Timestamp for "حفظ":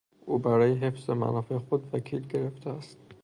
0.73-1.09